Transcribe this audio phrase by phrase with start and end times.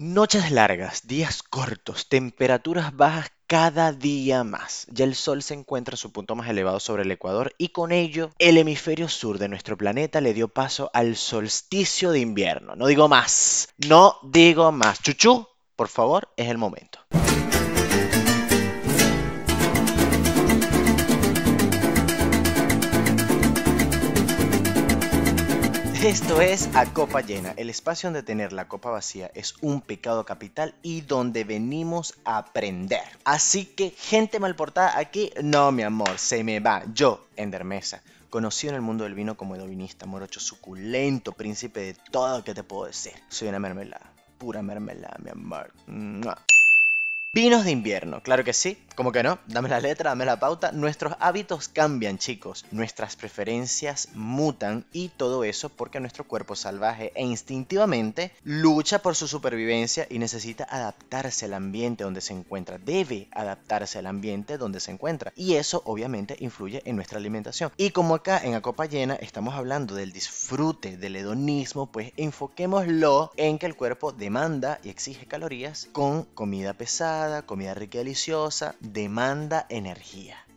[0.00, 4.86] Noches largas, días cortos, temperaturas bajas cada día más.
[4.92, 7.90] Ya el Sol se encuentra a su punto más elevado sobre el Ecuador y con
[7.90, 12.76] ello el hemisferio sur de nuestro planeta le dio paso al solsticio de invierno.
[12.76, 15.02] No digo más, no digo más.
[15.02, 17.00] Chuchu, por favor, es el momento.
[26.02, 30.24] Esto es A Copa Llena, el espacio donde tener la copa vacía es un pecado
[30.24, 33.02] capital y donde venimos a aprender.
[33.24, 36.84] Así que, gente mal portada aquí, no mi amor, se me va.
[36.94, 42.38] Yo, Endermesa, conocido en el mundo del vino como edovinista, morocho, suculento, príncipe de todo
[42.38, 43.14] lo que te puedo decir.
[43.28, 45.72] Soy una mermelada, pura mermelada, mi amor.
[47.34, 50.72] Vinos de invierno, claro que sí, como que no, dame la letra, dame la pauta.
[50.72, 57.22] Nuestros hábitos cambian, chicos, nuestras preferencias mutan y todo eso porque nuestro cuerpo salvaje e
[57.22, 63.98] instintivamente lucha por su supervivencia y necesita adaptarse al ambiente donde se encuentra, debe adaptarse
[63.98, 65.34] al ambiente donde se encuentra.
[65.36, 67.72] Y eso obviamente influye en nuestra alimentación.
[67.76, 73.32] Y como acá en A Copa Llena estamos hablando del disfrute, del hedonismo, pues enfoquémoslo
[73.36, 78.74] en que el cuerpo demanda y exige calorías con comida pesada comida rica y deliciosa,
[78.80, 80.47] demanda energía.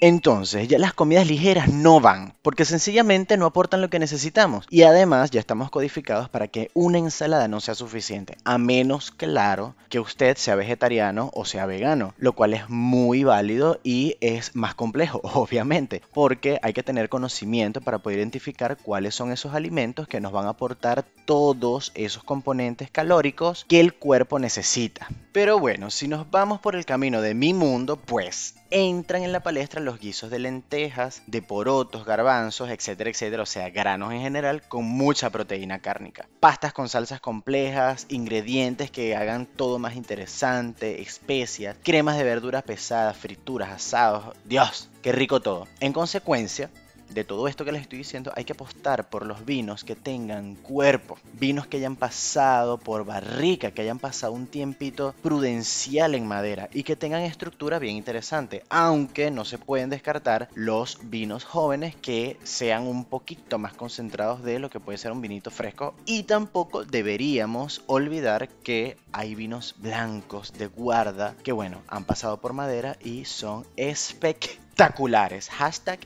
[0.00, 4.66] Entonces, ya las comidas ligeras no van, porque sencillamente no aportan lo que necesitamos.
[4.68, 9.74] Y además ya estamos codificados para que una ensalada no sea suficiente, a menos, claro,
[9.88, 14.74] que usted sea vegetariano o sea vegano, lo cual es muy válido y es más
[14.74, 20.20] complejo, obviamente, porque hay que tener conocimiento para poder identificar cuáles son esos alimentos que
[20.20, 25.08] nos van a aportar todos esos componentes calóricos que el cuerpo necesita.
[25.32, 29.42] Pero bueno, si nos vamos por el camino de mi mundo, pues entran en la
[29.42, 34.62] palestra los guisos de lentejas, de porotos, garbanzos, etcétera, etcétera, o sea, granos en general
[34.66, 36.28] con mucha proteína cárnica.
[36.40, 43.16] Pastas con salsas complejas, ingredientes que hagan todo más interesante, especias, cremas de verduras pesadas,
[43.16, 45.66] frituras, asados, Dios, qué rico todo.
[45.80, 46.70] En consecuencia,
[47.10, 50.54] de todo esto que les estoy diciendo, hay que apostar por los vinos que tengan
[50.56, 56.68] cuerpo, vinos que hayan pasado por barrica, que hayan pasado un tiempito prudencial en madera
[56.72, 62.38] y que tengan estructura bien interesante, aunque no se pueden descartar los vinos jóvenes que
[62.44, 65.94] sean un poquito más concentrados de lo que puede ser un vinito fresco.
[66.06, 72.52] Y tampoco deberíamos olvidar que hay vinos blancos de guarda que bueno, han pasado por
[72.52, 75.48] madera y son espectaculares espectaculares.
[75.48, 76.00] Hashtag,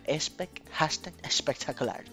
[0.70, 2.04] hashtag espectacular.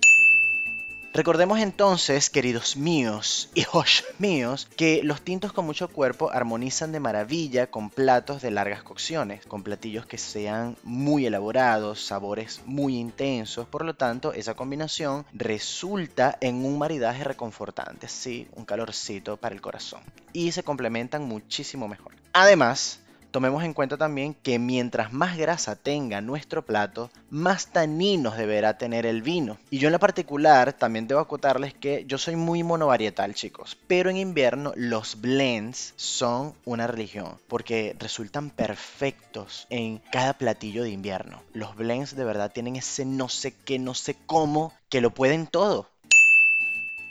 [1.14, 7.68] Recordemos entonces, queridos míos, hijos míos, que los tintos con mucho cuerpo armonizan de maravilla
[7.68, 13.86] con platos de largas cocciones, con platillos que sean muy elaborados, sabores muy intensos, por
[13.86, 20.02] lo tanto esa combinación resulta en un maridaje reconfortante, sí, un calorcito para el corazón,
[20.34, 22.14] y se complementan muchísimo mejor.
[22.34, 23.00] Además,
[23.38, 29.06] Tomemos en cuenta también que mientras más grasa tenga nuestro plato, más taninos deberá tener
[29.06, 29.60] el vino.
[29.70, 33.78] Y yo en la particular también debo acotarles que yo soy muy monovarietal, chicos.
[33.86, 40.90] Pero en invierno los blends son una religión porque resultan perfectos en cada platillo de
[40.90, 41.44] invierno.
[41.54, 45.46] Los blends de verdad tienen ese no sé qué, no sé cómo, que lo pueden
[45.46, 45.92] todo.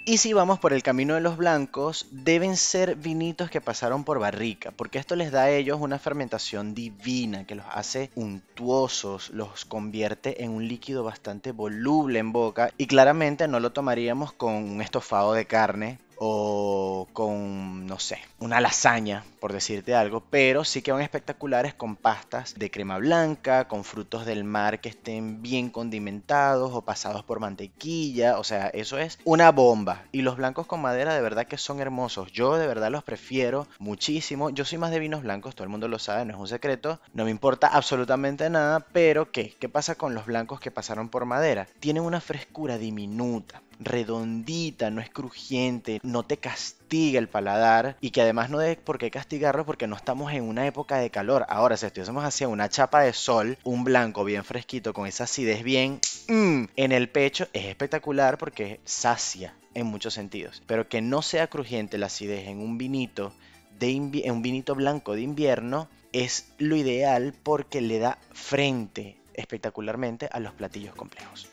[0.09, 4.21] Y si vamos por el camino de los blancos, deben ser vinitos que pasaron por
[4.21, 9.65] barrica, porque esto les da a ellos una fermentación divina que los hace untuosos, los
[9.65, 14.81] convierte en un líquido bastante voluble en boca y claramente no lo tomaríamos con un
[14.81, 20.93] estofado de carne o con, no sé, una lasaña, por decirte algo, pero sí que
[20.93, 26.73] van espectaculares con pastas de crema blanca, con frutos del mar que estén bien condimentados
[26.73, 30.05] o pasados por mantequilla, o sea, eso es una bomba.
[30.13, 33.67] Y los blancos con madera de verdad que son hermosos, yo de verdad los prefiero
[33.79, 36.49] muchísimo, yo soy más de vinos blancos, todo el mundo lo sabe, no es un
[36.49, 39.55] secreto, no me importa absolutamente nada, pero ¿qué?
[39.59, 41.67] ¿Qué pasa con los blancos que pasaron por madera?
[41.81, 48.23] Tienen una frescura diminuta, redondita, no es crujiente, no te castiga el paladar y que
[48.23, 51.45] además no debe por qué castigarlo porque no estamos en una época de calor.
[51.49, 55.63] Ahora, si estuviésemos hacia una chapa de sol, un blanco bien fresquito con esa acidez
[55.63, 60.63] bien mm, en el pecho, es espectacular porque sacia en muchos sentidos.
[60.67, 63.33] Pero que no sea crujiente la acidez en un vinito
[63.79, 70.29] de en un vinito blanco de invierno es lo ideal porque le da frente espectacularmente
[70.33, 71.49] a los platillos complejos.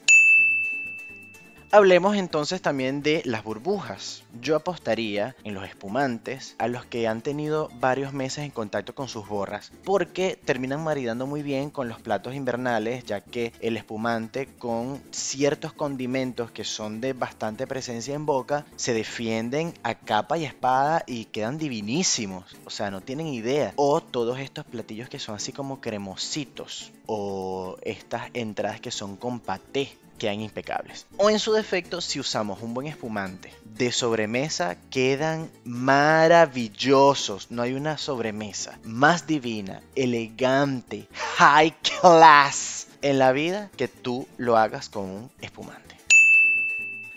[1.76, 4.22] Hablemos entonces también de las burbujas.
[4.40, 9.08] Yo apostaría en los espumantes a los que han tenido varios meses en contacto con
[9.08, 14.46] sus borras, porque terminan maridando muy bien con los platos invernales, ya que el espumante
[14.60, 20.46] con ciertos condimentos que son de bastante presencia en boca se defienden a capa y
[20.46, 22.56] espada y quedan divinísimos.
[22.66, 23.74] O sea, no tienen idea.
[23.78, 29.40] O todos estos platillos que son así como cremositos o estas entradas que son con
[29.40, 31.06] paté quedan impecables.
[31.18, 37.52] O en su defecto, si usamos un buen espumante de sobremesa, quedan maravillosos.
[37.52, 41.08] No hay una sobremesa más divina, elegante,
[41.38, 45.93] high class en la vida que tú lo hagas con un espumante.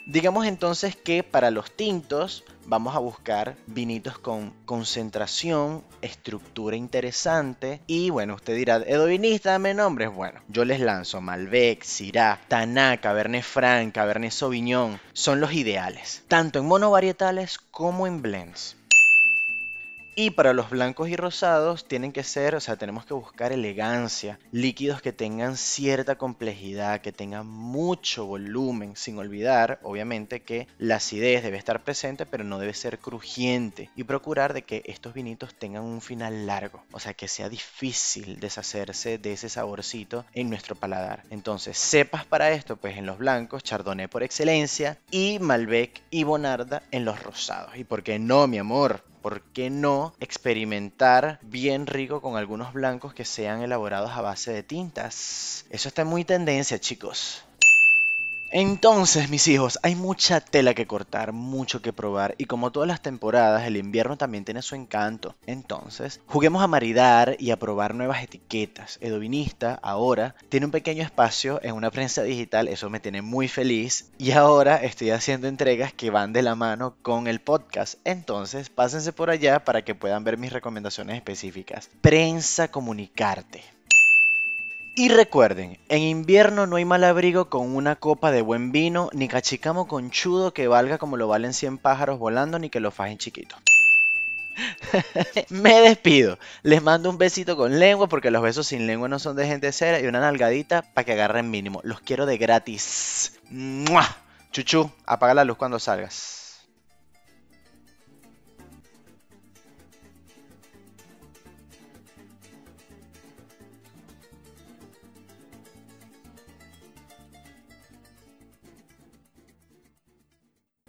[0.08, 8.10] Digamos entonces que para los tintos vamos a buscar vinitos con concentración, estructura interesante y
[8.10, 10.14] bueno, usted dirá, Edo vinista, dame nombres.
[10.14, 16.60] Bueno, yo les lanzo Malbec, Syrah, Tanaka, Cabernet Franc, Cabernet Sauvignon, son los ideales, tanto
[16.60, 18.76] en monovarietales como en blends.
[20.18, 24.38] Y para los blancos y rosados tienen que ser, o sea, tenemos que buscar elegancia,
[24.50, 31.42] líquidos que tengan cierta complejidad, que tengan mucho volumen, sin olvidar, obviamente, que la acidez
[31.42, 33.90] debe estar presente, pero no debe ser crujiente.
[33.94, 38.40] Y procurar de que estos vinitos tengan un final largo, o sea, que sea difícil
[38.40, 41.24] deshacerse de ese saborcito en nuestro paladar.
[41.28, 46.82] Entonces, cepas para esto, pues en los blancos, Chardonnay por excelencia, y Malbec y Bonarda
[46.90, 47.76] en los rosados.
[47.76, 49.04] ¿Y por qué no, mi amor?
[49.26, 54.62] ¿Por qué no experimentar bien rico con algunos blancos que sean elaborados a base de
[54.62, 55.66] tintas?
[55.68, 57.42] Eso está muy tendencia, chicos.
[58.58, 63.02] Entonces, mis hijos, hay mucha tela que cortar, mucho que probar y como todas las
[63.02, 65.36] temporadas, el invierno también tiene su encanto.
[65.44, 68.96] Entonces, juguemos a maridar y a probar nuevas etiquetas.
[69.02, 74.10] Edovinista ahora tiene un pequeño espacio en una prensa digital, eso me tiene muy feliz
[74.16, 77.98] y ahora estoy haciendo entregas que van de la mano con el podcast.
[78.04, 81.90] Entonces, pásense por allá para que puedan ver mis recomendaciones específicas.
[82.00, 83.75] Prensa Comunicarte.
[84.98, 89.28] Y recuerden, en invierno no hay mal abrigo con una copa de buen vino, ni
[89.28, 93.56] cachicamo conchudo que valga como lo valen 100 pájaros volando, ni que lo fajen chiquito.
[95.50, 96.38] Me despido.
[96.62, 99.70] Les mando un besito con lengua porque los besos sin lengua no son de gente
[99.70, 101.82] seria y una nalgadita para que agarren mínimo.
[101.84, 103.38] Los quiero de gratis.
[104.50, 106.45] Chuchu, apaga la luz cuando salgas.